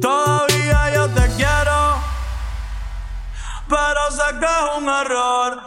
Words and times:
Todavía 0.00 0.94
yo 0.94 1.08
te 1.08 1.26
quiero, 1.36 1.96
pero 3.68 4.10
sé 4.10 4.38
que 4.38 4.46
es 4.46 4.78
un 4.78 4.88
error. 4.88 5.62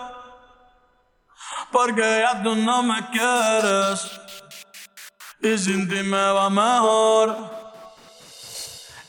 Porque 1.71 2.01
ya 2.01 2.43
tú 2.43 2.55
no 2.55 2.83
me 2.83 3.09
quieres 3.09 4.11
y 5.41 5.57
sin 5.57 5.89
ti 5.89 6.04
me 6.04 6.31
va 6.31 6.50
mejor. 6.50 7.36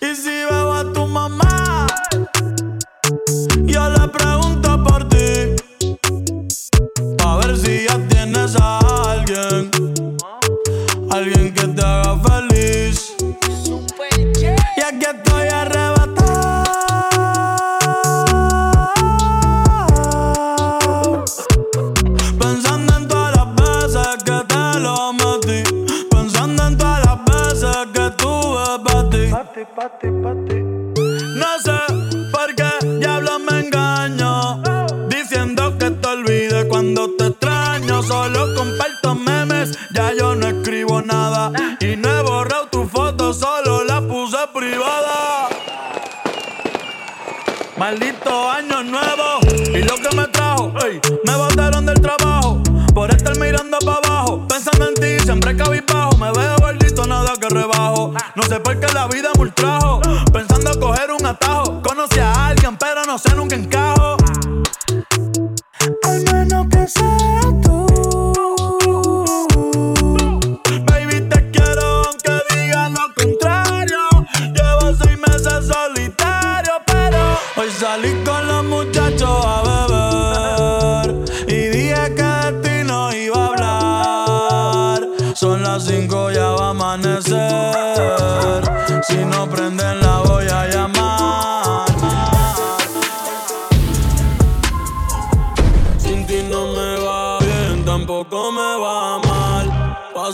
Y 0.01 0.15
si 0.15 0.31
veo 0.31 0.73
a 0.73 0.93
tu 0.93 1.07
mamá, 1.07 1.54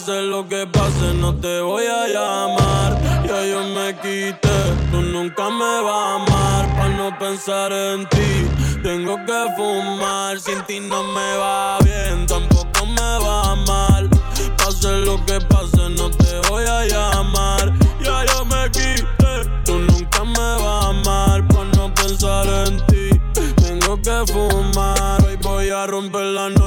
Pase 0.01 0.23
lo 0.23 0.49
que 0.49 0.67
pase, 0.67 1.13
no 1.13 1.35
te 1.35 1.61
voy 1.61 1.85
a 1.85 2.09
llamar. 2.09 2.99
Ya 3.29 3.45
yo 3.45 3.63
me 3.65 3.95
quité, 3.97 4.57
tú 4.91 5.03
nunca 5.03 5.51
me 5.51 5.83
vas 5.83 5.95
a 5.95 6.15
amar. 6.15 6.75
Pa' 6.75 6.89
no 6.89 7.19
pensar 7.19 7.71
en 7.71 8.09
ti, 8.09 8.49
tengo 8.83 9.17
que 9.27 9.41
fumar. 9.59 10.41
Sin 10.41 10.63
ti 10.63 10.81
no 10.81 11.03
me 11.03 11.37
va 11.37 11.77
bien, 11.85 12.25
tampoco 12.27 12.87
me 12.87 13.19
va 13.27 13.55
mal. 13.57 14.09
Pase 14.57 14.91
lo 15.05 15.23
que 15.27 15.39
pase, 15.39 15.91
no 15.91 16.11
te 16.11 16.49
voy 16.49 16.65
a 16.65 16.87
llamar. 16.87 17.71
Ya 18.03 18.25
yo 18.25 18.47
me 18.47 18.71
quité, 18.71 19.51
tú 19.67 19.81
nunca 19.81 20.25
me 20.25 20.63
vas 20.63 20.87
a 20.87 20.89
amar. 20.89 21.47
Pa' 21.49 21.65
no 21.77 21.93
pensar 21.93 22.47
en 22.47 22.79
ti, 22.87 23.21
tengo 23.57 24.01
que 24.01 24.33
fumar. 24.33 25.23
Hoy 25.27 25.37
voy 25.43 25.69
a 25.69 25.87
romper 25.87 26.25
la 26.25 26.49
noche, 26.49 26.60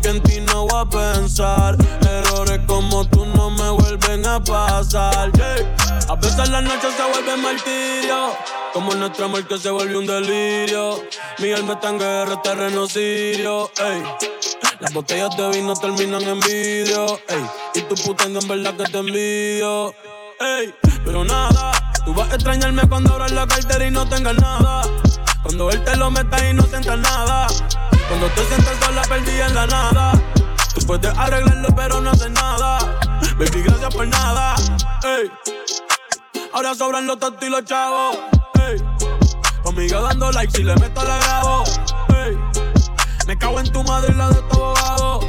que 0.00 0.08
en 0.08 0.22
ti 0.22 0.40
no 0.40 0.66
voy 0.66 0.80
a 0.80 0.84
pensar. 0.84 1.76
Errores 2.08 2.60
como 2.66 3.04
tú 3.08 3.24
no 3.26 3.50
me 3.50 3.70
vuelven 3.70 4.26
a 4.26 4.42
pasar. 4.42 5.32
yeah. 5.32 5.74
A 6.08 6.14
veces 6.16 6.48
la 6.48 6.60
noche 6.60 6.88
se 6.96 7.02
vuelve 7.02 7.36
martirio. 7.36 8.32
Como 8.72 8.94
nuestro 8.94 9.26
amor 9.26 9.46
que 9.46 9.58
se 9.58 9.70
vuelve 9.70 9.96
un 9.96 10.06
delirio. 10.06 11.02
Mi 11.38 11.52
alma 11.52 11.74
está 11.74 11.90
en 11.90 11.98
guerra, 11.98 12.42
terreno 12.42 12.86
sirio. 12.86 13.70
Ey. 13.78 14.02
Las 14.80 14.92
botellas 14.92 15.36
de 15.36 15.48
vino 15.50 15.74
terminan 15.74 16.22
en 16.22 16.40
vidrio. 16.40 17.20
Y 17.74 17.80
tu 17.82 17.94
puta 17.96 18.24
en 18.24 18.34
verdad 18.46 18.74
que 18.76 18.84
te 18.84 18.98
envidio. 18.98 19.94
Ey. 20.40 20.74
Pero 21.04 21.24
nada, 21.24 21.72
tú 22.04 22.14
vas 22.14 22.30
a 22.32 22.34
extrañarme 22.34 22.88
cuando 22.88 23.12
abras 23.12 23.32
la 23.32 23.46
cartera 23.46 23.86
y 23.86 23.90
no 23.90 24.08
tengas 24.08 24.34
nada. 24.36 24.82
Cuando 25.42 25.70
él 25.70 25.84
te 25.84 25.96
lo 25.96 26.10
meta 26.10 26.48
y 26.48 26.54
no 26.54 26.62
sientas 26.62 26.98
nada. 26.98 27.46
Cuando 28.08 28.28
te 28.28 28.44
sientas 28.46 28.76
sola 28.84 29.02
perdida 29.02 29.46
en 29.46 29.54
la 29.54 29.66
nada. 29.66 30.12
Tú 30.74 30.86
puedes 30.86 31.16
arreglarlo 31.16 31.68
pero 31.74 32.00
no 32.00 32.10
haces 32.10 32.30
nada. 32.30 32.78
Baby, 33.38 33.62
gracias 33.62 33.94
por 33.94 34.06
nada. 34.06 34.54
Ey. 35.04 35.30
Ahora 36.52 36.74
sobran 36.74 37.06
los 37.06 37.18
tontos 37.18 37.46
y 37.46 37.50
los 37.50 37.64
chavos. 37.64 38.18
Ey. 38.54 38.82
Conmigo 39.62 40.00
dando 40.02 40.30
like 40.32 40.56
si 40.56 40.62
le 40.62 40.74
meto 40.76 41.02
la 41.04 41.18
grabo. 41.18 41.64
Ey. 42.24 42.38
Me 43.26 43.38
cago 43.38 43.58
en 43.60 43.72
tu 43.72 43.82
madre 43.84 44.12
y 44.12 44.16
la 44.16 44.28
de 44.28 44.42
tu 44.42 44.62
abogado. 44.62 45.20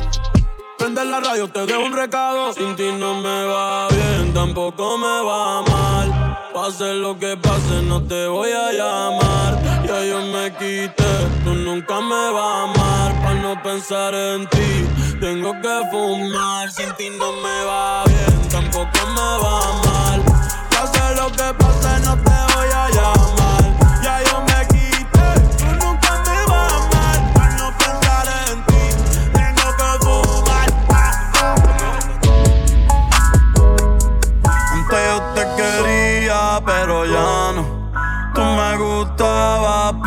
Prende 0.77 1.05
la 1.05 1.19
radio, 1.19 1.47
te 1.47 1.65
dejo 1.65 1.81
un 1.81 1.93
recado. 1.93 2.53
Sin 2.53 2.75
ti 2.75 2.91
no 2.91 3.21
me 3.21 3.45
va 3.45 3.87
bien, 3.89 4.33
tampoco 4.33 4.97
me 4.97 5.23
va 5.23 5.61
mal. 5.61 6.49
Pase 6.53 6.93
lo 6.93 7.17
que 7.17 7.37
pase, 7.37 7.81
no 7.83 8.03
te 8.03 8.27
voy 8.27 8.51
a 8.51 8.71
llamar. 8.71 9.74
Ya 9.87 10.03
yo 10.03 10.19
me 10.33 10.51
quité, 10.53 11.11
tú 11.43 11.53
nunca 11.53 12.01
me 12.01 12.31
vas 12.31 12.43
a 12.43 12.63
amar. 12.63 13.21
Pa' 13.21 13.33
no 13.35 13.61
pensar 13.61 14.15
en 14.15 14.47
ti, 14.49 14.87
tengo 15.19 15.53
que 15.61 15.75
fumar. 15.91 16.71
Sin 16.71 16.91
ti 16.93 17.11
no 17.11 17.31
me 17.33 17.65
va 17.65 18.03
bien, 18.05 18.49
tampoco 18.49 18.99
me 19.15 19.29
va 19.43 19.59
mal. 19.85 20.23
Pase 20.71 21.15
lo 21.15 21.27
que 21.31 21.53
pase, 21.59 21.99
no 22.03 22.15
te 22.17 22.37
voy 22.53 22.69
a 22.73 22.89
llamar. 22.89 23.34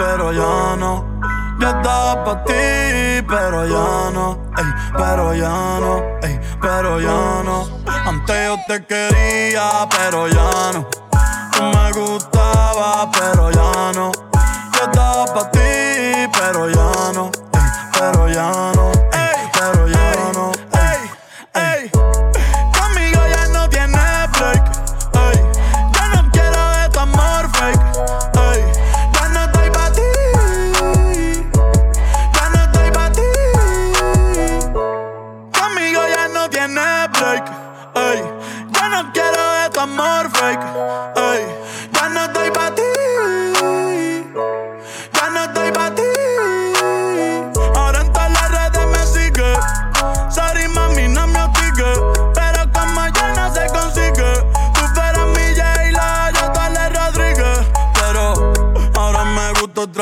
Pero 0.08 0.32
ya 0.32 0.76
no. 0.76 1.04
Yo 1.60 1.69
estaba 1.69 2.24
pa' 2.24 2.44
ti, 2.44 3.22
pero 3.28 3.66
ya 3.66 4.10
no. 4.16 4.38
Ey, 4.56 4.70
pero 4.96 5.34
ya 5.34 5.54
no. 5.82 5.92
Ey, 6.22 6.41
pero 6.62 6.98
ya 6.98 7.42
no. 7.44 7.69
Antes 8.06 8.36
yo 8.47 8.56
te 8.66 8.86
quería, 8.86 9.86
pero 9.91 10.26
ya 10.28 10.72
no. 10.72 10.86
Tú 11.52 11.62
me 11.62 11.92
gustabas, 11.92 13.08
pero 13.18 13.50
ya 13.50 13.92
no. 13.97 14.10
Yo 14.74 14.82
estaba 14.84 15.26
pa' 15.34 15.50
ti, 15.50 15.60
pero 16.38 16.71
ya 16.71 17.12
no. 17.12 17.30
Pero 17.92 18.28
ya 18.28 18.50
no. 18.77 19.17
No 40.56 41.17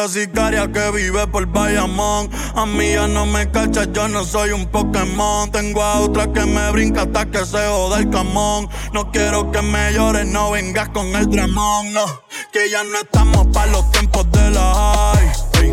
que 0.08 0.90
vive 0.92 1.26
por 1.26 1.46
Bayamón. 1.46 2.30
A 2.54 2.64
mí 2.64 2.92
ya 2.92 3.08
no 3.08 3.26
me 3.26 3.50
cachas, 3.50 3.88
yo 3.92 4.06
no 4.08 4.24
soy 4.24 4.50
un 4.50 4.66
Pokémon. 4.66 5.50
Tengo 5.50 5.82
a 5.82 5.98
otra 5.98 6.32
que 6.32 6.46
me 6.46 6.70
brinca 6.70 7.02
hasta 7.02 7.26
que 7.26 7.44
se 7.44 7.66
joda 7.66 7.98
el 7.98 8.08
camón. 8.10 8.68
No 8.92 9.10
quiero 9.10 9.50
que 9.50 9.62
me 9.62 9.92
llores, 9.92 10.24
no 10.26 10.52
vengas 10.52 10.90
con 10.90 11.06
el 11.16 11.28
dramón, 11.28 11.92
no. 11.92 12.04
Que 12.52 12.70
ya 12.70 12.84
no 12.84 13.00
estamos 13.00 13.48
para 13.48 13.72
los 13.72 13.90
tiempos 13.90 14.30
de 14.30 14.50
la 14.50 15.12
high. 15.14 15.72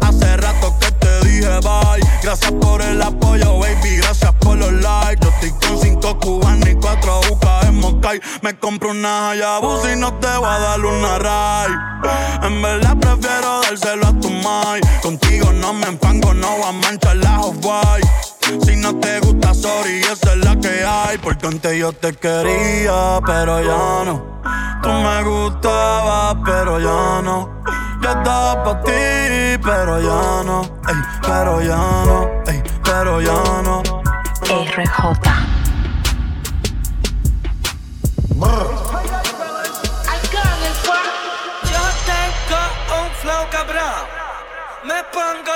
Hace 0.00 0.36
rato 0.36 0.72
que 0.78 0.92
te 0.92 1.26
dije 1.26 1.58
bye. 1.60 2.08
Gracias 2.22 2.52
por 2.52 2.80
el 2.80 3.02
apoyo, 3.02 3.58
baby. 3.58 3.96
Gracias 3.96 4.32
por 4.34 4.56
los 4.56 4.72
likes. 4.72 5.20
Yo 5.20 5.30
estoy 5.30 5.50
con 5.50 5.80
cinco 5.80 6.18
cubanos 6.20 6.22
y 6.22 6.22
cuatro 6.22 6.33
Me 8.42 8.56
compro 8.58 8.90
una 8.90 9.30
Hayabusa 9.30 9.92
y 9.92 9.96
no 9.96 10.12
te 10.14 10.28
voy 10.36 10.48
a 10.48 10.58
dar 10.58 10.80
una 10.80 11.18
ray. 11.18 11.72
En 12.42 12.62
verdad 12.62 12.96
prefiero 12.98 13.60
dárselo 13.62 14.06
a 14.06 14.20
tu 14.20 14.30
mai. 14.30 14.80
Contigo 15.02 15.52
no 15.52 15.72
me 15.72 15.86
empango, 15.86 16.34
no 16.34 16.50
voy 16.58 16.68
a 16.68 16.72
manchar 16.72 17.16
la 17.16 17.40
white. 17.40 18.08
Si 18.64 18.76
no 18.76 18.94
te 18.96 19.20
gusta, 19.20 19.54
sorry, 19.54 20.00
esa 20.00 20.32
es 20.32 20.44
la 20.44 20.56
que 20.56 20.84
hay. 20.84 21.18
Porque 21.18 21.46
antes 21.46 21.76
yo 21.78 21.92
te 21.92 22.12
quería, 22.12 23.20
pero 23.24 23.60
ya 23.62 24.04
no. 24.04 24.40
Tú 24.82 24.90
me 24.90 25.22
gustabas, 25.22 26.36
pero 26.44 26.78
ya 26.78 27.22
no. 27.22 27.62
Yo 28.02 28.10
estaba 28.10 28.62
para 28.62 28.82
ti, 28.82 29.58
pero 29.62 29.98
ya 29.98 30.42
no. 30.44 30.60
Ey, 30.88 30.96
pero 31.22 31.62
ya 31.62 31.76
no. 31.76 32.28
Ey, 32.46 32.62
pero 32.84 33.20
ya 33.22 33.62
no. 33.62 33.82
RJ. 34.42 35.53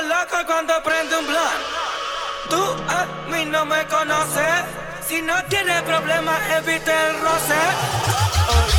Loco 0.03 0.37
cuando 0.47 0.75
prendo 0.83 1.19
un 1.19 1.27
blunt. 1.27 1.89
Tú 2.51 2.63
a 2.89 3.07
mí 3.31 3.45
no 3.45 3.65
me 3.65 3.87
conoces. 3.87 4.65
Si 5.07 5.23
no 5.23 5.35
tienes 5.49 5.83
problemas, 5.83 6.39
evite 6.59 6.93
el 6.93 7.21
roce. 7.21 7.61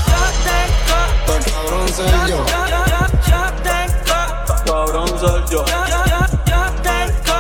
Yo 0.08 0.22
tengo. 0.46 1.00
cabrón 1.52 1.90
soy 1.94 2.12
yo. 2.30 2.46
Yo, 2.46 2.68
yo, 2.68 2.86
yo, 2.86 3.02
yo 3.28 3.42
tengo. 3.64 4.20
Cabrón 4.66 5.10
soy 5.20 5.42
yo. 5.50 5.66
Yo, 5.66 5.86
yo, 6.06 6.62
tengo. 6.84 7.38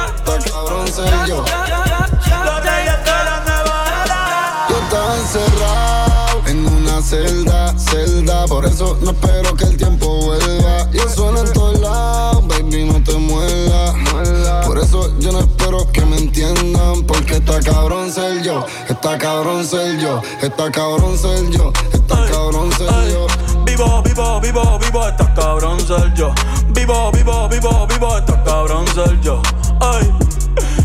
Cabrón 0.51 0.87
soy 0.91 1.09
yo. 1.09 1.25
Yo, 1.27 1.43
yo, 1.45 1.79
yo, 1.85 2.01
yo 2.29 2.61
tengo. 2.61 3.15
Yo 4.69 4.75
estaba 4.83 5.15
encerrado 5.15 6.47
en 6.47 6.67
una 6.67 7.01
celda, 7.01 7.73
celda. 7.77 8.45
Por 8.47 8.65
eso 8.65 8.97
no 9.01 9.11
espero 9.11 9.55
que 9.55 9.63
el 9.65 9.77
tiempo 9.77 10.19
vuelva. 10.25 10.89
Yo 10.91 11.07
sueno 11.09 11.39
en 11.41 11.53
todos 11.53 11.79
lados, 11.79 12.47
baby, 12.47 12.85
no 12.85 13.03
te. 13.03 13.18
Yo 14.91 15.31
no 15.31 15.41
espero 15.41 15.91
que 15.91 16.03
me 16.03 16.17
entiendan. 16.17 17.03
Porque 17.03 17.35
está 17.35 17.59
cabrón 17.59 18.11
ser 18.11 18.41
yo, 18.41 18.65
está 18.87 19.19
cabrón 19.19 19.63
ser 19.63 19.99
yo, 19.99 20.19
está 20.41 20.71
cabrón 20.71 21.15
ser 21.15 21.47
yo, 21.51 21.71
está 21.93 22.25
cabrón 22.25 22.71
ser 22.71 23.11
yo. 23.11 23.27
Vivo, 23.65 24.01
vivo, 24.01 24.41
vivo, 24.41 24.79
vivo, 24.79 25.07
estás 25.07 25.29
cabrón 25.35 25.79
ser 25.79 26.11
yo. 26.15 26.33
Vivo, 26.69 27.11
vivo, 27.11 27.47
vivo, 27.49 27.85
vivo, 27.85 28.17
estás 28.17 28.37
cabrón 28.43 28.87
ser 28.87 29.21
yo. 29.21 29.39
Ay, 29.79 30.11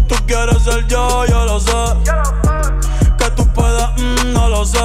tú 0.07 0.17
quieres 0.27 0.63
ser 0.63 0.87
yo, 0.87 1.25
yo 1.25 1.47
lo 1.47 1.59
sé. 1.59 1.73
Que 3.17 3.31
tú 3.31 3.47
puedas, 3.55 3.91
mm, 3.99 4.35
no 4.35 4.51
lo 4.51 4.67
sé. 4.67 4.79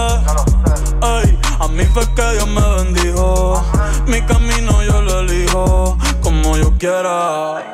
Ay, 1.02 1.38
a 1.60 1.68
mí 1.68 1.84
fue 1.94 2.08
que 2.16 2.32
Dios 2.36 2.48
me 2.48 2.84
bendijo. 2.84 3.62
Mi 4.08 4.22
camino 4.22 4.82
yo 4.82 5.02
lo 5.02 5.20
elijo 5.20 5.98
como 6.22 6.56
yo 6.56 6.72
quiera. 6.78 7.69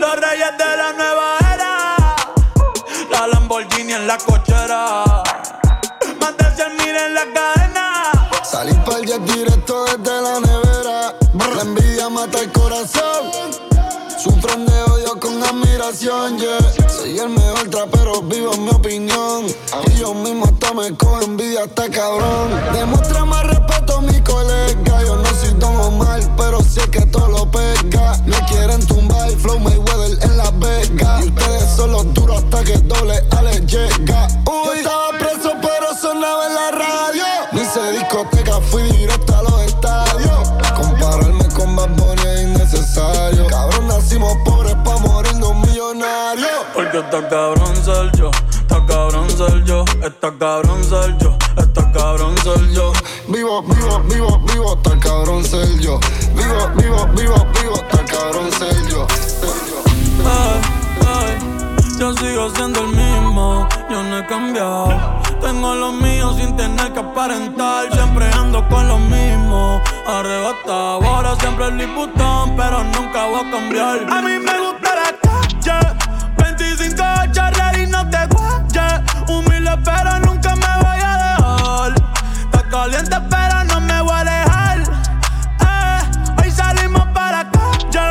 Los 0.00 0.16
reyes 0.16 0.52
de 0.56 0.76
la 0.78 0.92
nueva 0.94 1.38
era. 1.52 1.96
La 3.10 3.26
Lamborghini 3.26 3.92
en 3.92 4.06
la 4.06 4.16
cochera. 4.16 5.04
Más 6.18 6.36
de 6.38 6.56
100 6.56 6.76
mil 6.78 6.96
en 6.96 7.14
la 7.14 7.24
cadena. 7.34 8.10
Salir 8.42 8.78
pa'l 8.86 9.04
jet 9.04 9.20
directo 9.20 9.84
desde 9.84 10.22
la 10.22 10.40
Soy 15.92 17.18
el 17.18 17.30
mejor 17.30 17.68
trapero, 17.68 18.22
vivo 18.22 18.54
en 18.54 18.64
mi 18.64 18.70
opinión. 18.70 19.46
Y 19.88 19.98
yo 19.98 20.14
mismo 20.14 20.44
hasta 20.44 20.72
me 20.72 20.96
cojo 20.96 21.20
envidia, 21.20 21.64
hasta 21.64 21.90
cabrón. 21.90 22.50
Demuestra 22.72 23.24
más 23.24 23.44
respeto 23.44 23.96
a 23.96 24.00
mi 24.00 24.20
colega. 24.20 25.02
Yo 25.02 25.16
no 25.16 25.28
soy 25.34 25.52
Don 25.58 25.74
Omar, 25.74 26.20
pero 26.36 26.62
sé 26.62 26.82
que 26.92 27.00
todo 27.06 27.26
lo 27.26 27.50
pega. 27.50 28.16
Me 28.24 28.38
quieren 28.46 28.86
tumbar, 28.86 29.30
Flow 29.32 29.58
Mayweather 29.58 30.16
en 30.22 30.36
Las 30.36 30.56
Vegas. 30.60 31.24
Y 31.24 31.28
ustedes 31.28 31.76
son 31.76 31.90
los 31.90 32.14
duros 32.14 32.36
hasta 32.44 32.62
que 32.62 32.78
doble 32.78 33.20
Ale 33.36 33.60
llega. 33.66 34.28
Yo 34.46 34.72
estaba 34.72 35.18
está 47.10 47.28
cabrón 47.28 47.76
ser 47.76 48.12
yo, 48.12 48.30
está 48.60 48.86
cabrón 48.86 49.28
ser 49.30 49.64
yo, 49.64 49.84
está 50.00 50.30
cabrón 50.38 50.84
ser 50.84 51.18
yo, 51.18 51.36
está 51.56 51.90
cabrón 51.90 52.36
ser 52.38 52.70
yo. 52.70 52.92
Vivo, 53.26 53.62
vivo, 53.62 54.00
vivo, 54.08 54.38
vivo, 54.46 54.74
está 54.76 54.96
cabrón 55.00 55.44
ser 55.44 55.80
yo. 55.80 55.98
Vivo, 56.36 56.68
vivo, 56.76 57.08
vivo, 57.16 57.46
vivo, 57.60 57.74
está 57.74 58.04
cabrón 58.04 58.52
ser 58.52 58.86
yo. 58.88 59.08
Ay, 60.24 60.60
ay, 61.16 61.98
yo 61.98 62.14
sigo 62.14 62.48
siendo 62.54 62.80
el 62.82 62.88
mismo, 62.88 63.66
yo 63.90 64.02
no 64.04 64.18
he 64.18 64.26
cambiado. 64.26 65.20
Tengo 65.40 65.74
lo 65.74 65.92
mío 65.92 66.32
sin 66.34 66.54
tener 66.56 66.92
que 66.92 67.00
aparentar, 67.00 67.92
siempre 67.92 68.30
ando 68.34 68.64
con 68.68 68.86
lo 68.86 68.98
mismo. 68.98 69.82
Arrebatado, 70.06 71.02
ahora 71.02 71.34
siempre 71.40 71.66
el 71.66 71.76
Liputón, 71.76 72.54
pero 72.56 72.84
nunca 72.84 73.26
voy 73.26 73.40
a 73.40 73.50
cambiar. 73.50 74.06
A 74.08 74.22
mí 74.22 74.38
me 74.38 74.58
gusta 74.60 74.94
la 74.94 75.12
calle, 75.20 75.99
Humilde, 78.72 79.76
pero 79.84 80.20
nunca 80.20 80.54
me 80.54 80.84
voy 80.84 81.00
a 81.02 81.16
dejar. 81.16 81.94
Está 82.44 82.62
caliente, 82.68 83.16
pero 83.28 83.64
no 83.64 83.80
me 83.80 84.00
voy 84.00 84.12
a 84.12 84.20
alejar. 84.20 84.82
Eh, 85.60 86.40
hoy 86.40 86.50
salimos 86.52 87.04
para 87.08 87.42
la 87.42 87.50
calle. 87.50 88.10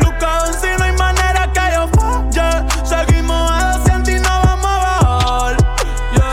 Lucado 0.00 0.52
si 0.60 0.66
no 0.76 0.84
hay 0.84 0.92
manera 0.96 1.52
que 1.52 1.60
yo 1.72 1.88
falle. 1.88 2.66
Seguimos 2.84 3.48
a 3.52 3.78
200 3.78 4.14
y 4.14 4.18
no 4.18 4.42
vamos 4.44 4.66
a 4.66 4.78
bajar. 4.78 5.56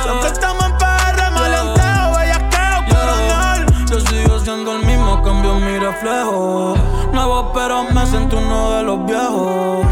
Siempre 0.03 0.29
estamos 0.29 0.65
en 0.65 0.77
PR, 0.77 1.31
maleanteo, 1.31 2.17
bellaqueo, 2.17 2.85
coronel. 2.89 3.85
Yo 3.88 3.99
sigo 3.99 4.39
siendo 4.39 4.77
el 4.77 4.85
mismo, 4.88 5.21
cambio 5.21 5.59
mi 5.59 5.77
reflejo. 5.77 6.75
Nuevo, 7.13 7.53
pero 7.53 7.83
me 7.83 8.03
siento 8.07 8.39
uno 8.39 8.71
de 8.77 8.83
los 8.83 9.05
viejos. 9.05 9.85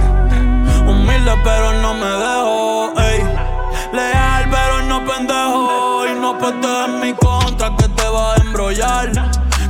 Humilde, 0.88 1.32
pero 1.44 1.74
no 1.74 1.94
me 1.94 2.08
dejo. 2.08 2.77
Puedes 6.40 6.88
en 6.88 7.00
mi 7.00 7.14
contra 7.14 7.76
que 7.76 7.88
te 7.90 8.08
va 8.08 8.34
a 8.34 8.36
embrollar. 8.38 9.12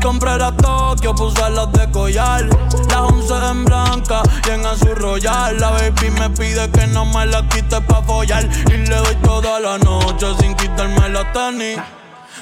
Compré 0.01 0.37
la 0.37 0.51
Tokio, 0.51 1.15
puse 1.15 1.49
las 1.49 1.71
de 1.71 1.89
collar. 1.91 2.45
Las 2.89 3.01
once 3.01 3.33
en 3.33 3.65
blanca 3.65 4.21
y 4.47 4.51
en 4.51 4.65
azul 4.65 4.95
royal. 4.95 5.59
La 5.59 5.71
baby 5.71 6.11
me 6.11 6.29
pide 6.29 6.69
que 6.71 6.87
no 6.87 7.05
me 7.05 7.25
la 7.25 7.47
quite 7.49 7.81
pa' 7.81 8.01
follar. 8.03 8.47
Y 8.67 8.77
le 8.77 8.95
doy 8.95 9.15
toda 9.23 9.59
la 9.59 9.77
noche 9.77 10.27
sin 10.39 10.55
quitarme 10.55 11.09
la 11.09 11.31
tenis. 11.31 11.79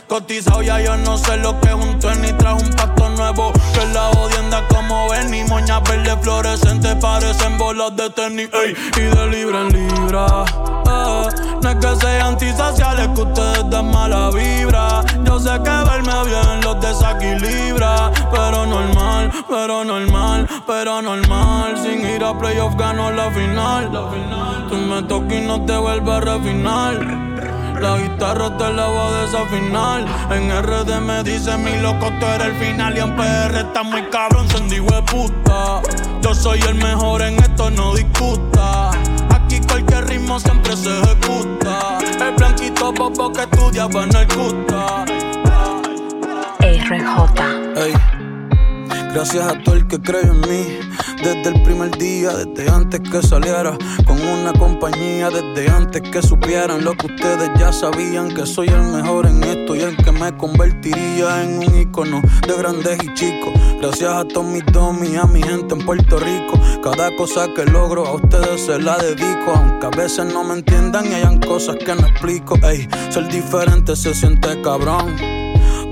Cotizado 0.07 0.61
ya 0.61 0.79
yo 0.79 0.95
no 0.97 1.17
sé 1.17 1.37
lo 1.37 1.59
que 1.61 1.69
es 1.69 1.73
un 1.73 1.97
tenis 1.97 2.37
Trajo 2.37 2.57
un 2.57 2.69
pacto 2.75 3.09
nuevo 3.09 3.51
que 3.73 3.85
la 3.87 4.11
odienda 4.11 4.61
como 4.67 5.09
ven 5.09 5.33
Y 5.33 5.43
moñas 5.45 5.81
verdes 5.81 6.15
fluorescentes 6.21 6.93
parecen 7.01 7.57
bolas 7.57 7.95
de 7.95 8.11
tenis 8.11 8.49
ey, 8.53 8.75
Y 8.97 9.01
de 9.01 9.27
libra 9.27 9.61
en 9.61 9.69
libra 9.69 10.45
No 11.65 11.71
es 11.71 11.77
que 11.77 11.95
sean 11.95 12.27
antisociales 12.27 13.07
que 13.15 13.21
ustedes 13.21 13.67
den 13.71 13.89
mala 13.89 14.29
vibra 14.29 15.01
Yo 15.23 15.39
sé 15.39 15.49
que 15.63 15.71
verme 15.89 16.13
bien 16.25 16.61
los 16.61 16.79
desequilibra 16.79 18.11
Pero 18.31 18.67
normal, 18.67 19.31
pero 19.49 19.83
normal, 19.83 20.47
pero 20.67 21.01
normal 21.01 21.75
Sin 21.81 22.07
ir 22.07 22.23
a 22.23 22.37
playoff 22.37 22.75
gano 22.75 23.09
la 23.09 23.31
final. 23.31 23.89
Tú 24.69 24.75
me 24.75 25.01
tocas 25.07 25.33
y 25.33 25.41
no 25.41 25.65
te 25.65 25.75
vuelves 25.75 26.13
a 26.13 26.19
refinar 26.19 27.25
la 27.81 27.97
guitarra 27.97 28.57
te 28.57 28.71
la 28.71 28.87
voy 28.87 28.97
a 28.97 29.21
desafinar. 29.21 30.05
En 30.31 30.49
RD 30.49 31.01
me 31.01 31.23
dice 31.23 31.57
mi 31.57 31.77
loco, 31.81 32.09
tú 32.19 32.25
eres 32.25 32.47
el 32.47 32.55
final. 32.55 32.95
Y 32.95 33.01
en 33.01 33.15
PR 33.17 33.57
está 33.57 33.83
muy 33.83 34.01
cabrón, 34.03 34.47
de 34.47 34.81
puta. 35.03 35.81
Yo 36.21 36.33
soy 36.33 36.61
el 36.61 36.75
mejor 36.75 37.21
en 37.21 37.37
esto, 37.37 37.69
no 37.69 37.93
discuta. 37.93 38.84
Aquí 39.85 39.93
cualquier 39.93 40.05
ritmo 40.07 40.39
siempre 40.39 40.75
se 40.75 40.89
ejecuta. 40.89 41.99
El 42.19 42.35
blanquito 42.35 42.91
bobo 42.93 43.31
que 43.31 43.41
estudiaba 43.41 44.03
en 44.03 44.15
el 44.15 44.27
Custa. 44.27 45.05
RJ. 46.59 47.41
Ey. 47.77 48.14
Gracias 49.15 49.47
a 49.47 49.57
todo 49.63 49.75
el 49.75 49.87
que 49.87 50.01
creyó 50.01 50.33
en 50.33 50.41
mí. 50.41 50.79
Desde 51.23 51.47
el 51.47 51.63
primer 51.63 51.97
día, 51.97 52.31
desde 52.31 52.69
antes 52.69 52.99
que 52.99 53.21
saliera. 53.21 53.77
Con 54.05 54.19
una 54.21 54.51
compañía, 54.51 55.29
desde 55.29 55.71
antes 55.71 56.01
que 56.01 56.21
supieran 56.21 56.83
lo 56.83 56.97
que 56.97 57.05
ustedes 57.05 57.49
ya 57.57 57.71
sabían. 57.71 58.35
Que 58.35 58.45
soy 58.45 58.67
el 58.67 58.83
mejor 58.83 59.27
en 59.27 59.41
esto 59.41 59.73
y 59.73 59.79
el 59.79 59.95
que 59.95 60.11
me 60.11 60.35
convertiría 60.35 61.43
en 61.43 61.59
un 61.59 61.79
icono 61.79 62.21
de 62.45 62.57
grandes 62.57 62.97
y 63.05 63.13
chicos. 63.13 63.53
Gracias 63.79 64.11
a 64.11 64.25
todos 64.25 64.47
mis 64.47 64.65
domis, 64.65 65.15
a 65.17 65.25
mi 65.27 65.41
gente 65.41 65.75
en 65.75 65.85
Puerto 65.85 66.19
Rico. 66.19 66.59
Cada 66.83 67.15
cosa 67.15 67.47
que 67.55 67.63
logro 67.63 68.05
a 68.05 68.15
ustedes 68.15 68.65
se 68.65 68.81
la 68.81 68.97
dedico. 68.97 69.53
Aunque 69.55 69.85
a 69.85 69.91
veces 69.91 70.25
no 70.25 70.43
me 70.43 70.55
entiendan 70.55 71.09
y 71.09 71.13
hayan 71.13 71.39
cosas 71.39 71.77
que 71.77 71.95
no 71.95 72.05
explico. 72.05 72.57
Ey, 72.67 72.85
ser 73.09 73.29
diferente 73.29 73.95
se 73.95 74.13
siente 74.13 74.61
cabrón 74.61 75.34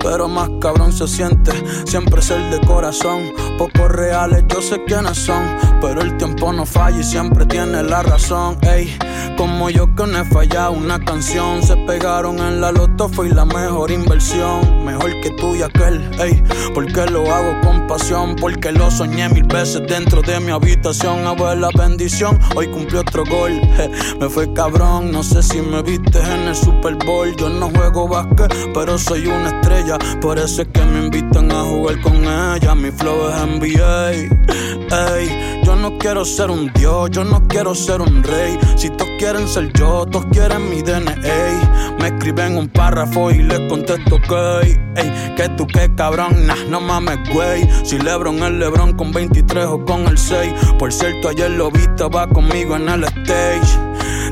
pero 0.03 0.27
más 0.27 0.49
cabrón 0.59 0.91
se 0.91 1.07
siente. 1.07 1.51
Siempre 1.87 2.21
ser 2.21 2.51
de 2.51 2.59
corazón, 2.67 3.31
pocos 3.57 3.89
reales, 3.89 4.43
yo 4.49 4.61
sé 4.61 4.83
quiénes 4.85 5.17
son, 5.17 5.41
pero 5.83 6.01
el 6.01 6.15
tiempo 6.15 6.53
no 6.53 6.65
falla 6.65 7.01
y 7.01 7.03
siempre 7.03 7.45
tiene 7.45 7.83
la 7.83 8.01
razón. 8.03 8.57
Ey, 8.61 8.97
como 9.35 9.69
yo 9.69 9.93
que 9.93 10.07
no 10.07 10.17
he 10.17 10.23
fallado 10.23 10.71
una 10.71 10.97
canción, 10.97 11.61
se 11.61 11.75
pegaron 11.75 12.39
en 12.39 12.61
la 12.61 12.71
loto, 12.71 13.09
fue 13.09 13.29
la 13.29 13.43
mejor 13.43 13.91
inversión, 13.91 14.85
mejor 14.85 15.19
que 15.19 15.31
tú 15.31 15.53
y 15.55 15.61
aquel. 15.61 16.01
Ey, 16.21 16.41
porque 16.73 17.05
lo 17.07 17.29
hago 17.29 17.59
con 17.61 17.85
pasión, 17.85 18.37
porque 18.37 18.71
lo 18.71 18.89
soñé 18.89 19.27
mil 19.27 19.43
veces 19.43 19.81
dentro 19.85 20.21
de 20.21 20.39
mi 20.39 20.51
habitación. 20.51 21.27
Abuela 21.27 21.67
bendición, 21.77 22.39
hoy 22.55 22.67
cumplió 22.67 23.01
otro 23.01 23.25
gol. 23.25 23.51
me 24.21 24.29
fue 24.29 24.53
cabrón, 24.53 25.11
no 25.11 25.21
sé 25.21 25.43
si 25.43 25.59
me 25.59 25.81
viste 25.81 26.17
en 26.19 26.47
el 26.47 26.55
Super 26.55 26.95
Bowl. 27.05 27.35
Yo 27.35 27.49
no 27.49 27.69
juego 27.69 28.07
básquet, 28.07 28.55
pero 28.73 28.97
soy 28.97 29.27
una 29.27 29.49
estrella 29.49 29.97
por 30.21 30.39
eso 30.39 30.61
es 30.61 30.67
que 30.69 30.81
me 30.81 31.05
invitan 31.05 31.51
a 31.51 31.63
jugar 31.63 31.99
con 31.99 32.23
ella. 32.23 32.73
Mi 32.75 32.91
flow 32.91 33.27
es 33.27 33.35
NBA. 33.45 34.82
Ey, 34.93 35.61
yo 35.63 35.75
no 35.75 35.97
quiero 35.97 36.23
ser 36.23 36.51
un 36.51 36.71
dios, 36.71 37.09
yo 37.09 37.23
no 37.23 37.47
quiero 37.47 37.73
ser 37.73 37.99
un 37.99 38.21
rey. 38.21 38.59
Si 38.75 38.91
todos 38.91 39.09
quieren 39.17 39.47
ser 39.47 39.73
yo, 39.73 40.05
todos 40.05 40.27
quieren 40.27 40.69
mi 40.69 40.83
DNA. 40.83 41.95
Me 41.99 42.09
escriben 42.09 42.57
un 42.57 42.67
párrafo 42.67 43.31
y 43.31 43.41
les 43.41 43.59
contesto 43.67 44.21
que, 44.21 44.79
ey, 44.95 45.33
que 45.35 45.49
tú 45.57 45.65
qué 45.65 45.89
cabrón, 45.95 46.45
nah, 46.45 46.63
no 46.69 46.79
mames, 46.79 47.17
güey. 47.33 47.67
Si 47.83 47.97
Lebron 47.97 48.43
es 48.43 48.51
Lebron 48.51 48.93
con 48.93 49.11
23 49.11 49.65
o 49.65 49.83
con 49.83 50.05
el 50.05 50.17
6. 50.19 50.53
Por 50.77 50.93
cierto, 50.93 51.29
ayer 51.29 51.49
lo 51.49 51.71
viste, 51.71 52.03
va 52.03 52.27
conmigo 52.27 52.75
en 52.75 52.87
el 52.87 53.03
stage. 53.05 53.79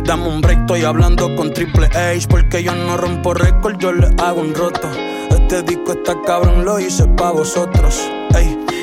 Dame 0.06 0.28
un 0.28 0.42
break, 0.42 0.60
estoy 0.60 0.84
hablando 0.84 1.36
con 1.36 1.52
Triple 1.54 1.88
H. 1.88 2.28
Porque 2.30 2.62
yo 2.62 2.76
no 2.76 2.98
rompo 2.98 3.34
récord, 3.34 3.80
yo 3.80 3.94
le 3.94 4.10
hago 4.22 4.42
un 4.42 4.54
roto. 4.54 4.88
Este 5.32 5.64
disco 5.64 5.94
está 5.94 6.16
cabrón, 6.24 6.66
lo 6.66 6.80
hice 6.80 7.08
pa' 7.08 7.32
vosotros. 7.32 8.00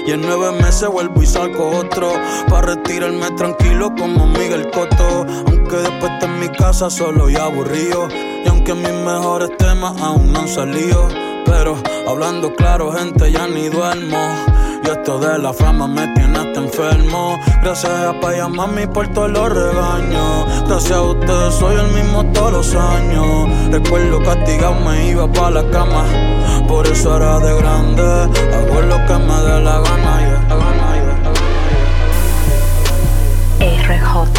Y 0.08 0.12
en 0.12 0.22
nueve 0.22 0.52
meses 0.52 0.88
vuelvo 0.88 1.22
y 1.22 1.26
salgo 1.26 1.68
otro. 1.68 2.14
Pa' 2.48 2.62
retirarme 2.62 3.30
tranquilo 3.32 3.92
como 3.94 4.26
Miguel 4.26 4.70
Coto. 4.70 5.26
Aunque 5.46 5.76
después 5.76 6.12
esté 6.12 6.24
en 6.24 6.40
mi 6.40 6.48
casa 6.48 6.88
solo 6.88 7.28
y 7.28 7.36
aburrido. 7.36 8.08
Y 8.42 8.48
aunque 8.48 8.72
mis 8.72 8.90
mejores 8.90 9.54
temas 9.58 10.00
aún 10.00 10.32
no 10.32 10.40
han 10.40 10.48
salido. 10.48 11.08
Pero 11.44 11.76
hablando 12.06 12.54
claro, 12.54 12.90
gente, 12.90 13.30
ya 13.30 13.46
ni 13.48 13.68
duermo. 13.68 14.16
Esto 14.88 15.18
de 15.18 15.38
la 15.38 15.52
fama 15.52 15.86
me 15.86 16.08
tiene 16.14 16.38
hasta 16.38 16.60
enfermo. 16.60 17.38
Gracias 17.62 17.92
a 17.92 18.18
Paya 18.20 18.48
Mami 18.48 18.86
por 18.86 19.06
todos 19.08 19.30
los 19.30 19.52
regaños. 19.52 20.46
Gracias 20.66 20.92
a 20.92 21.02
ustedes 21.02 21.54
soy 21.56 21.76
el 21.76 21.88
mismo 21.88 22.24
todos 22.32 22.52
los 22.52 22.74
años. 22.74 23.50
Recuerdo 23.70 24.22
castigado 24.22 24.74
me 24.80 25.10
iba 25.10 25.30
pa' 25.30 25.50
la 25.50 25.68
cama. 25.70 26.06
Por 26.66 26.86
eso 26.86 27.16
era 27.16 27.38
de 27.38 27.54
grande. 27.58 28.02
Hago 28.02 28.80
lo 28.80 28.96
que 29.06 29.12
me 29.12 29.34
dé 29.42 29.60
la 29.60 29.78
gana, 29.80 30.20
yeah. 30.20 30.38
RJ. 33.60 34.37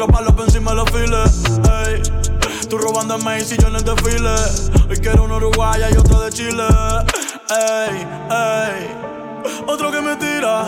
Otro 0.00 0.14
palo 0.14 0.32
por 0.32 0.44
encima 0.44 0.70
de 0.70 0.76
los 0.76 0.90
files. 0.90 1.44
Ey. 1.88 2.02
Tú 2.68 2.78
Macy 3.24 3.56
y 3.56 3.58
yo 3.60 3.66
en 3.66 3.74
el 3.74 3.84
desfile. 3.84 4.34
Hoy 4.88 4.96
quiero 4.98 5.24
una 5.24 5.36
uruguaya 5.36 5.90
y 5.90 5.96
otro 5.96 6.20
de 6.20 6.30
Chile. 6.30 6.62
Ey, 7.50 8.06
ey. 8.30 8.96
Otro 9.66 9.90
que 9.90 10.00
me 10.00 10.14
tira. 10.14 10.66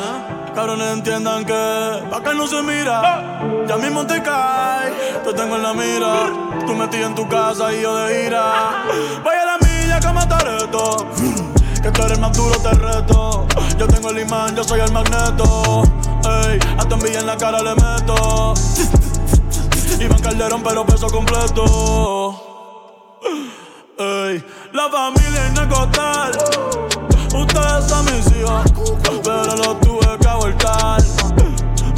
Cabrones 0.52 0.88
entiendan 0.94 1.44
que 1.44 1.54
acá 2.12 2.32
no 2.34 2.48
se 2.48 2.60
mira. 2.62 3.40
Ya 3.68 3.76
mismo 3.76 4.04
te 4.04 4.20
cae. 4.20 4.90
Te 5.22 5.32
tengo 5.32 5.54
en 5.54 5.62
la 5.62 5.74
mira. 5.74 6.66
Tú 6.66 6.74
metí 6.74 6.96
en 6.96 7.14
tu 7.14 7.28
casa 7.28 7.72
y 7.72 7.82
yo 7.82 7.94
de 7.98 8.26
ira. 8.26 8.84
Voy 9.22 9.34
a 9.36 9.44
la 9.44 9.58
milla 9.58 10.00
que 10.00 10.12
matar 10.12 10.48
esto. 10.60 11.06
Que 11.80 11.90
tú 11.92 12.02
eres 12.02 12.18
más 12.18 12.36
duro, 12.36 12.58
te 12.58 12.70
reto. 12.70 13.46
Yo 13.78 13.86
tengo 13.86 14.10
el 14.10 14.18
imán, 14.18 14.56
yo 14.56 14.64
soy 14.64 14.80
el 14.80 14.90
magneto. 14.90 15.84
Ey, 16.24 16.58
hasta 16.76 16.94
envidia 16.96 17.20
en 17.20 17.26
la 17.26 17.36
cara 17.36 17.62
le 17.62 17.74
meto. 17.76 18.54
Iván 19.98 20.20
Calderón, 20.20 20.62
pero 20.62 20.86
peso 20.86 21.08
completo. 21.08 22.46
La 24.72 24.88
familia 24.88 25.46
es 25.46 25.52
necotal. 25.52 26.30
Ustedes 27.34 27.88
son 27.88 28.04
mis 28.06 28.26
hijos, 28.36 28.62
pero 29.22 29.56
los 29.56 29.80
tuve 29.80 30.18
que 30.18 30.28
abortar. 30.28 31.02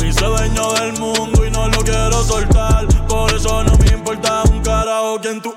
Me 0.00 0.08
hice 0.08 0.24
dueño 0.24 0.72
del 0.72 0.98
mundo 0.98 1.46
y 1.46 1.50
no 1.50 1.68
lo 1.68 1.78
quiero 1.78 2.22
soltar. 2.24 2.86
Por 3.06 3.32
eso 3.32 3.62
no 3.62 3.76
me 3.78 3.90
importa 3.90 4.42
un 4.50 4.62
carajo 4.62 5.18
quién 5.20 5.40
tú 5.40 5.54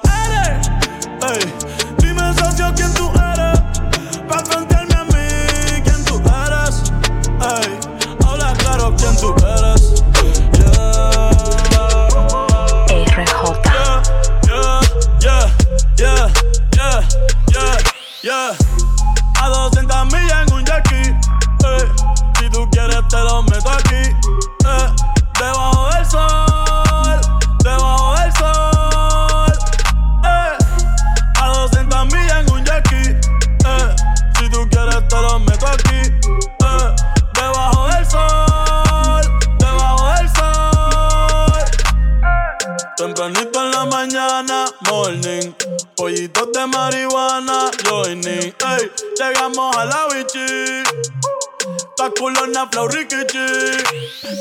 flow. 52.75 52.89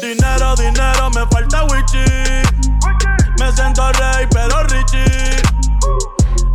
Dinero, 0.01 0.57
dinero, 0.57 1.11
me 1.11 1.25
falta 1.31 1.65
wichi. 1.67 2.05
Me 3.39 3.53
siento 3.53 3.93
rey, 3.93 4.27
pero 4.31 4.63
richie. 4.65 5.43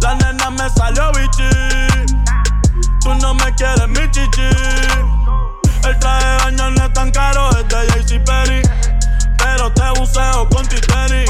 La 0.02 0.16
nena 0.16 0.50
me 0.50 0.70
salió 0.70 1.12
bichi. 1.14 1.50
Tú 3.02 3.14
no 3.16 3.34
me 3.34 3.54
quieres, 3.56 3.88
mi 3.88 4.12
chichi. 4.12 4.50
El 5.86 5.98
traje 6.00 6.26
de 6.26 6.38
baño 6.44 6.70
no 6.72 6.86
es 6.86 6.94
tan 6.94 7.12
caro, 7.12 7.50
es 7.52 7.68
de 7.70 7.88
JC 7.88 8.26
Perry. 8.26 8.62
Pero 9.38 9.72
te 9.72 9.90
buceo 9.98 10.50
con 10.50 10.68
titeri. 10.68 11.26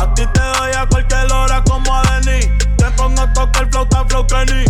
A 0.00 0.14
ti 0.14 0.26
te 0.26 0.40
doy 0.58 0.72
a 0.72 0.86
cualquier 0.86 1.32
hora 1.32 1.62
como 1.62 1.94
a 1.94 2.02
Denny. 2.02 2.40
Te 2.76 2.90
pongo 2.96 3.22
a 3.22 3.32
tocar 3.32 3.68
flauta, 3.70 4.04
flow 4.06 4.26
Kenny. 4.26 4.64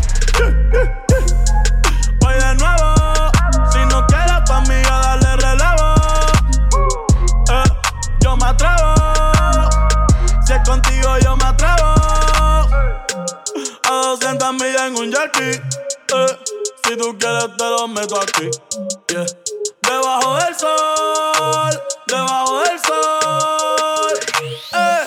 Tú 17.05 17.19
quieres, 17.19 17.49
te 17.59 17.65
lo 17.65 17.89
meto 17.89 18.19
aquí. 18.21 18.51
Yeah. 19.09 19.27
Debajo 19.83 20.37
del 20.37 20.55
sol, 20.57 21.83
debajo 22.07 22.61
del 22.61 22.79
sol. 22.81 24.13
Eh, 24.73 25.05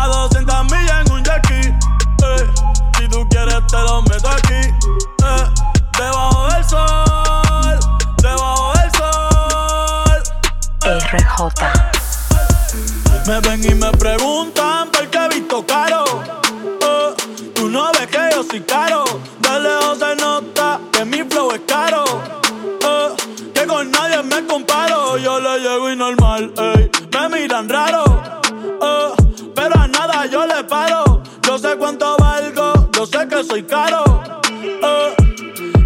a 0.00 0.06
200 0.08 0.64
millas 0.64 1.06
en 1.06 1.12
un 1.12 1.22
jackie. 1.22 1.72
te 3.70 3.78
lo 3.78 4.02
meto 4.02 4.28
aquí, 4.28 4.62
eh, 5.24 5.46
debajo 5.98 6.48
del 6.52 6.64
sol, 6.64 7.78
debajo 8.18 8.72
del 8.78 8.90
sol. 8.98 10.22
RJ. 10.82 11.52
Me 13.26 13.40
ven 13.40 13.64
y 13.64 13.74
me 13.74 13.90
preguntan 13.92 14.73
que 33.28 33.44
soy 33.44 33.62
caro. 33.62 34.04
Eh, 34.62 35.16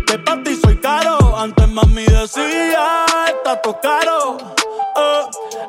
que 0.06 0.18
para 0.18 0.42
ti 0.42 0.58
soy 0.62 0.76
caro. 0.78 1.36
Antes 1.36 1.68
mami 1.68 2.04
decía, 2.04 3.04
está 3.26 3.60
todo 3.62 3.80
caro. 3.80 4.36
Eh, 4.96 5.22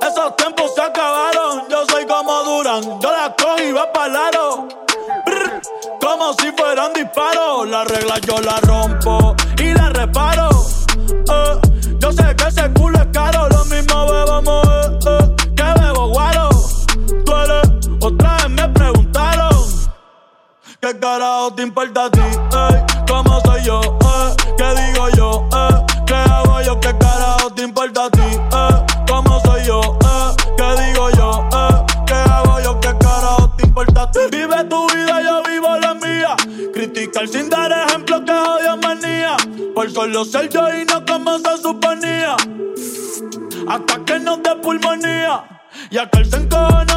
esos 0.08 0.36
tiempos 0.36 0.74
se 0.76 0.82
acabaron. 0.82 1.64
Yo 1.70 1.86
soy 1.86 2.06
como 2.06 2.44
Duran. 2.44 3.00
Yo 3.00 3.12
la 3.12 3.36
cojo 3.36 3.62
y 3.62 3.72
va 3.72 3.92
para 3.92 4.30
como 6.00 6.34
si 6.34 6.52
fueran 6.52 6.94
disparos. 6.94 7.68
La 7.68 7.84
regla 7.84 8.20
yo 8.20 8.40
la 8.42 8.60
rompo 8.62 9.29
te 21.56 21.64
importa 21.64 22.06
a 22.06 22.12
ti? 22.12 22.20
Ey, 22.20 23.06
¿Cómo 23.08 23.40
soy 23.42 23.64
yo? 23.64 23.82
Eh, 23.82 24.36
¿Qué 24.58 24.82
digo 24.82 25.10
yo? 25.16 25.50
Eh, 25.52 25.86
¿Qué 26.06 26.14
hago 26.14 26.62
yo? 26.62 26.80
¿Qué 26.80 26.96
carajo 26.98 27.52
te 27.54 27.64
importa 27.64 28.06
a 28.06 28.10
ti? 28.10 28.22
Eh, 28.22 28.86
¿Cómo 29.08 29.40
soy 29.42 29.64
yo? 29.66 29.82
Eh, 29.82 30.36
¿Qué 30.58 30.84
digo 30.84 31.10
yo? 31.12 31.50
Eh, 31.52 31.86
¿Qué 32.06 32.14
hago 32.14 32.60
yo? 32.60 32.80
¿Qué 32.80 32.96
carajo 33.00 33.50
te 33.58 33.66
importa 33.66 34.04
a 34.04 34.12
ti? 34.12 34.20
Vive 34.32 34.64
tu 34.66 34.88
vida, 34.88 35.22
yo 35.24 35.44
vivo 35.44 35.78
la 35.78 35.94
mía. 35.94 36.36
Criticar 36.74 37.28
sin 37.28 37.50
dar 37.50 37.72
ejemplo 37.72 38.24
que 38.24 38.32
odio 38.32 38.78
manía. 38.78 39.36
Por 39.74 39.90
solo 39.92 40.26
ser 40.26 40.50
yo 40.50 40.68
y 40.74 40.86
no 40.86 41.06
como 41.06 41.38
se 41.40 41.58
suponía. 41.62 42.36
Hasta 43.68 44.06
que 44.06 44.20
nos 44.20 44.44
dé 44.44 44.56
pulmonía. 44.58 45.44
Y 45.90 45.98
aquel 45.98 46.30
se 46.30 46.38
encojona 46.38 46.89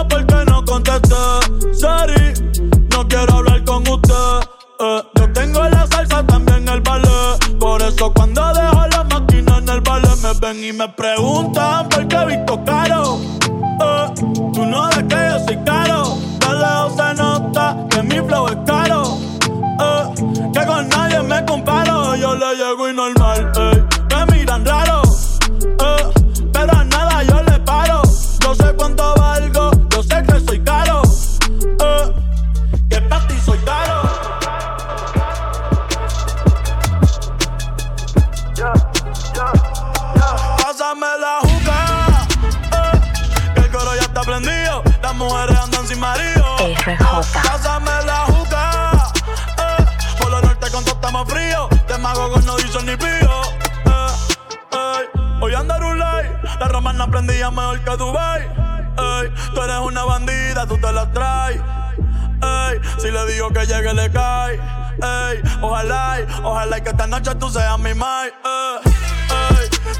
cae. 64.23 64.55
Ey, 65.03 65.43
ojalá, 65.61 66.19
ojalá 66.45 66.81
que 66.81 66.91
esta 66.91 67.07
noche 67.07 67.35
tú 67.37 67.51
seas 67.51 67.79
mi 67.79 67.95
mai. 67.95 68.29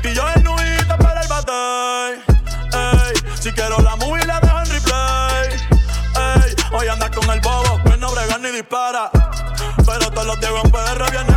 Ey, 0.05 0.15
yo 0.15 0.25
en 0.35 0.45
nuita 0.45 0.97
para 0.99 1.23
el 1.23 1.29
bate. 1.29 1.53
Ey, 2.85 3.15
si 3.41 3.51
quiero 3.53 3.79
la 3.79 3.97
movie 3.97 4.25
la 4.27 4.39
dejo 4.41 4.59
en 4.61 4.67
replay. 4.75 5.49
Ey, 6.27 6.55
hoy 6.73 6.89
andas 6.89 7.11
con 7.11 7.29
el 7.31 7.41
bobo, 7.41 7.81
que 7.85 7.97
no 7.97 8.11
brega 8.13 8.39
ni 8.39 8.51
dispara. 8.51 9.11
Pero 9.87 10.11
todos 10.11 10.27
los 10.27 10.41
días 10.41 10.53
en 10.65 10.71
PR 10.71 11.11
vienen 11.11 11.32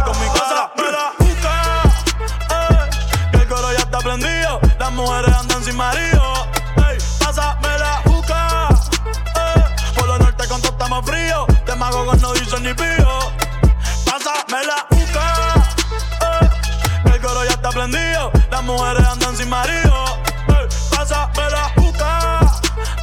mujeres 18.66 19.06
andan 19.08 19.36
sin 19.36 19.50
marido. 19.50 20.06
Ey, 20.48 20.68
pásame 20.92 21.50
la 21.52 21.70
juca, 21.76 22.40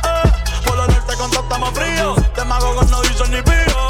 ey, 0.05 0.31
por 0.65 0.77
lo 0.77 0.87
norte 0.87 1.17
con 1.17 1.31
todo 1.31 1.43
estamos 1.43 1.71
fríos. 1.71 2.35
De 2.35 2.45
mago 2.45 2.75
con 2.75 2.91
no 2.91 3.01
dicen 3.03 3.31
ni 3.31 3.43
pío. 3.43 3.83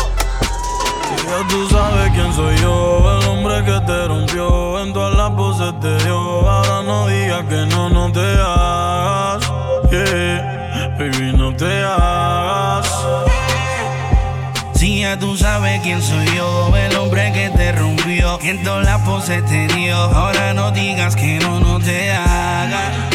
Ya 1.27 1.49
tú 1.49 1.69
sabes 1.71 2.11
quién 2.13 2.33
soy 2.35 2.57
yo, 2.59 3.19
el 3.19 3.29
hombre 3.29 3.65
que 3.65 3.81
te 3.87 4.07
rompió, 4.07 4.83
en 4.83 4.93
todas 4.93 5.17
las 5.17 5.31
voces 5.33 5.81
te 5.81 5.97
dio. 6.05 6.49
Ahora 6.49 6.83
no 6.83 7.07
digas 7.07 7.45
que 7.47 7.67
no, 7.67 7.89
no 7.89 8.13
te 8.13 8.21
hagas, 8.21 9.51
yeah, 9.91 10.95
baby, 10.99 11.33
no 11.33 11.57
te 11.57 11.85
hagas. 11.85 12.32
Tú 15.21 15.37
sabes 15.37 15.81
quién 15.83 16.01
soy 16.01 16.25
yo, 16.35 16.75
el 16.75 16.97
hombre 16.97 17.33
que 17.33 17.51
te 17.51 17.71
rompió, 17.73 18.39
que 18.39 18.51
en 18.51 18.63
todas 18.63 18.85
las 18.87 19.01
poses 19.03 19.45
te 19.45 19.67
dio. 19.69 19.95
Ahora 19.95 20.55
no 20.55 20.71
digas 20.71 21.17
que 21.17 21.39
no, 21.39 21.61
no 21.61 21.79
te 21.79 22.11
haga. 22.11 23.12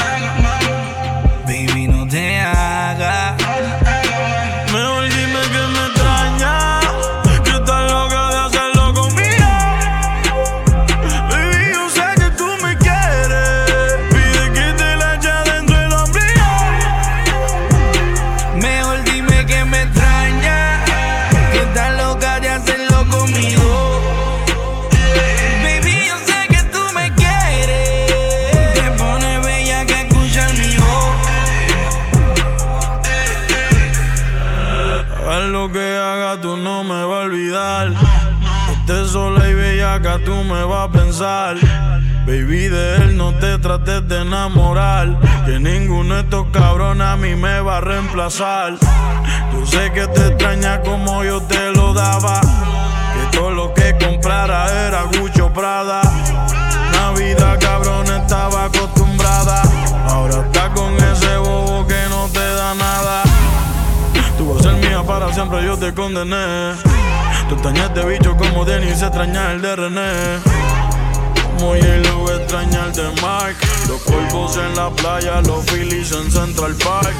Bellaca, 40.00 40.24
tú 40.24 40.44
me 40.44 40.64
vas 40.64 40.90
a 40.90 40.92
pensar. 40.92 41.58
Baby, 42.26 42.68
de 42.68 42.96
él 42.98 43.18
no 43.18 43.34
te 43.34 43.58
trates 43.58 44.08
de 44.08 44.22
enamorar. 44.22 45.18
Que 45.46 45.60
ninguno 45.60 46.16
de 46.16 46.22
estos 46.22 46.48
cabrones 46.52 47.08
a 47.08 47.16
mí 47.16 47.36
me 47.36 47.62
va 47.62 47.78
a 47.78 47.82
reemplazar. 47.82 48.74
Yo 49.54 49.66
sé 49.66 49.92
que 49.92 50.08
te 50.08 50.28
extraña 50.28 50.82
como 50.82 51.24
yo 51.24 51.42
te 51.42 51.72
lo 51.72 51.94
daba. 51.94 52.42
Que 52.42 53.38
todo 53.38 53.52
lo 53.52 53.74
que 53.74 53.96
comprara 53.98 54.88
era 54.88 55.04
Gucci 55.04 55.42
o 55.42 55.54
Prada. 55.54 56.02
Navidad, 56.92 57.58
cabrón, 57.60 58.08
estaba 58.08 58.66
acostumbrada. 58.66 59.62
Ahora 60.10 60.46
está 60.46 60.70
con 60.74 60.94
ese 60.96 61.38
bobo 61.38 61.88
que 61.88 62.02
no 62.10 62.28
te 62.34 62.37
siempre, 65.34 65.64
yo 65.64 65.78
te 65.78 65.94
condené. 65.94 66.74
Tú 67.50 67.56
extrañas 67.56 67.86
este 67.88 68.06
bicho 68.06 68.36
como 68.36 68.66
Denis 68.66 69.02
extraña 69.02 69.52
el 69.52 69.62
de 69.62 69.76
René. 69.76 70.12
Como 71.58 71.72
J-Lo 71.72 72.36
extraña 72.36 72.86
el 72.86 72.94
de 72.94 73.10
Mike. 73.10 73.68
Los 73.88 74.02
polvos 74.02 74.58
en 74.58 74.76
la 74.76 74.90
playa, 74.90 75.42
los 75.42 75.66
Phillies 75.66 76.12
en 76.12 76.32
Central 76.32 76.76
Park. 76.76 77.16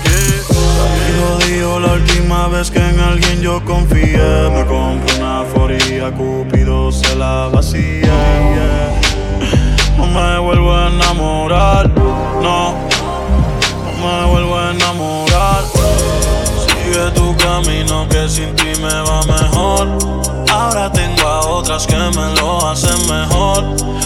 Amigo 0.50 1.38
dijo 1.48 1.80
la 1.80 1.94
última 1.94 2.48
vez 2.50 2.70
que 2.70 2.80
en 2.80 3.00
alguien 3.00 3.42
yo 3.42 3.64
confié. 3.66 4.50
Me 4.54 4.66
compré 4.66 5.18
una 5.20 5.44
foría 5.54 6.12
Cupido 6.12 6.92
se 6.92 7.16
la 7.16 7.50
vacía. 7.52 8.14
No 9.98 10.06
me 10.08 10.40
vuelvo 10.40 10.76
a 10.76 10.90
enamorar, 10.90 11.90
no, 11.90 12.74
no 12.74 14.08
me 14.08 14.26
vuelvo 14.32 14.58
a 14.58 14.72
enamorar. 14.72 15.77
Camino 17.58 18.08
que 18.08 18.30
sin 18.30 18.56
ti 18.56 18.72
me 18.84 19.02
va 19.02 19.24
mejor. 19.24 19.88
Ahora 20.48 20.92
tengo 20.92 21.28
a 21.28 21.40
otras 21.48 21.88
que 21.88 21.96
me 21.96 22.36
lo 22.40 22.68
hacen 22.68 23.00
mejor. 23.10 23.64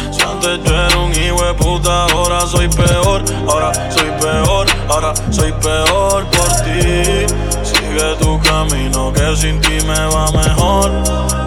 Si 0.09 0.21
antes 0.21 0.63
yo 0.63 0.73
era 0.73 0.97
un 0.97 1.11
hijo 1.11 1.43
de 1.43 1.53
puta, 1.55 2.05
ahora 2.05 2.47
soy 2.47 2.69
peor. 2.69 3.21
Ahora 3.49 3.73
soy 3.91 4.09
peor, 4.21 4.67
ahora 4.87 5.13
soy 5.31 5.51
peor 5.51 6.25
por 6.27 6.47
ti. 6.63 7.27
Sigue 7.61 8.15
tu 8.21 8.39
camino 8.39 9.11
que 9.11 9.35
sin 9.35 9.59
ti 9.59 9.85
me 9.85 10.05
va 10.05 10.31
mejor. 10.31 10.89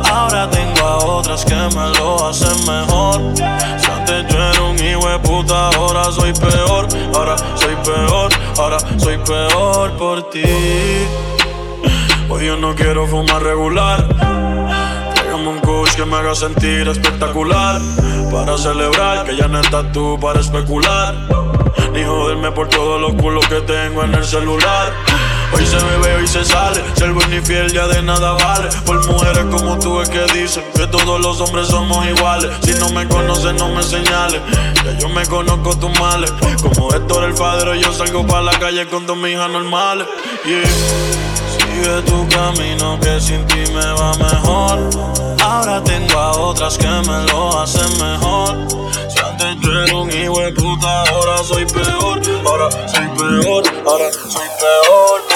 Ahora 0.04 0.50
tengo 0.50 0.86
a 0.86 0.98
otras 1.06 1.42
que 1.42 1.54
me 1.54 1.88
lo 1.98 2.28
hacen 2.28 2.66
mejor. 2.66 3.22
Si 3.78 3.90
antes 3.90 4.26
yo 4.28 4.42
era 4.42 4.62
un 4.62 4.78
hijo 4.78 5.08
de 5.08 5.18
puta, 5.20 5.68
ahora 5.70 6.12
soy 6.12 6.34
peor. 6.34 6.86
Ahora 7.14 7.36
soy 7.54 7.74
peor, 7.76 8.30
ahora 8.58 8.78
soy 8.98 9.16
peor 9.16 9.90
por 9.96 10.28
ti. 10.28 10.42
Hoy 12.28 12.46
yo 12.46 12.56
no 12.56 12.74
quiero 12.74 13.06
fumar 13.06 13.42
regular. 13.42 14.08
Tráigame 15.14 15.48
un 15.48 15.60
kush 15.60 15.94
que 15.94 16.04
me 16.04 16.16
haga 16.16 16.34
sentir 16.34 16.88
espectacular. 16.88 17.80
Para 18.32 18.56
celebrar 18.58 19.24
que 19.24 19.36
ya 19.36 19.48
no 19.48 19.60
estás 19.60 19.92
tú 19.92 20.18
para 20.20 20.40
especular. 20.40 21.14
Ni 21.92 22.02
joderme 22.02 22.50
por 22.50 22.68
todos 22.68 23.00
los 23.00 23.14
culos 23.14 23.46
que 23.46 23.60
tengo 23.60 24.02
en 24.02 24.14
el 24.14 24.24
celular. 24.24 24.92
Hoy 25.52 25.64
se 25.66 25.76
bebe, 25.76 26.16
hoy 26.16 26.26
se 26.26 26.44
sale. 26.44 26.82
Ser 26.94 27.12
buen 27.12 27.32
y 27.32 27.40
fiel 27.40 27.72
ya 27.72 27.86
de 27.86 28.02
nada 28.02 28.32
vale. 28.32 28.68
Por 28.84 29.06
mujeres 29.06 29.44
como 29.50 29.78
tú 29.78 30.00
es 30.00 30.08
que 30.08 30.24
dicen 30.32 30.64
que 30.74 30.86
todos 30.86 31.20
los 31.20 31.40
hombres 31.40 31.68
somos 31.68 32.04
iguales. 32.06 32.50
Si 32.62 32.72
no 32.74 32.88
me 32.90 33.06
conoces, 33.06 33.54
no 33.54 33.68
me 33.68 33.82
señales. 33.82 34.40
Ya 34.84 34.98
yo 34.98 35.08
me 35.08 35.24
conozco 35.26 35.78
tus 35.78 35.96
males. 36.00 36.32
Como 36.62 36.92
Héctor 36.92 37.24
el 37.24 37.34
padre, 37.34 37.78
yo 37.78 37.92
salgo 37.92 38.26
para 38.26 38.42
la 38.42 38.58
calle 38.58 38.86
con 38.86 39.06
dos 39.06 39.18
hijas 39.28 39.50
normales. 39.50 40.06
Yeah. 40.44 41.23
Sigue 41.74 42.02
tu 42.02 42.28
camino 42.28 42.98
que 43.00 43.20
sin 43.20 43.44
ti 43.48 43.64
me 43.72 43.92
va 43.98 44.12
mejor. 44.14 44.78
Ahora 45.42 45.82
tengo 45.82 46.16
a 46.16 46.30
otras 46.32 46.78
que 46.78 46.86
me 46.86 47.32
lo 47.32 47.58
hacen 47.58 47.90
mejor. 47.98 48.56
Si 49.08 49.18
antes 49.18 49.56
yo 49.60 49.82
era 49.82 49.96
un 49.96 50.08
hijo 50.08 50.40
de 50.40 50.52
puta, 50.52 51.02
ahora 51.02 51.42
soy 51.42 51.66
peor. 51.66 52.20
Ahora 52.46 52.70
soy 52.86 53.08
peor, 53.18 53.64
ahora 53.86 54.12
soy 54.12 54.48
peor 54.60 55.33